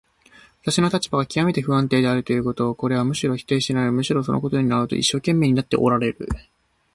[0.63, 6.27] 私の立場がきわめて不安定であるということ、これはあなたも否定なさらないし、むしろそのことを証明しようと一生懸命になっておられる。